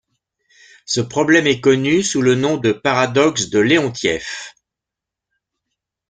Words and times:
Ce 0.87 0.99
problème 0.99 1.45
est 1.45 1.61
connu 1.61 2.01
sous 2.01 2.23
le 2.23 2.33
nom 2.33 2.57
de 2.57 2.71
paradoxe 2.71 3.49
de 3.51 3.59
Leontief. 3.59 4.55